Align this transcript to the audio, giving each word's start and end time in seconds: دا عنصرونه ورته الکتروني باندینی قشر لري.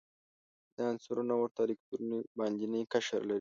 دا 0.75 0.83
عنصرونه 0.91 1.33
ورته 1.37 1.59
الکتروني 1.63 2.19
باندینی 2.37 2.81
قشر 2.91 3.21
لري. 3.23 3.29